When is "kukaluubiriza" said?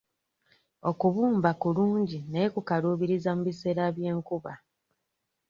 2.55-3.29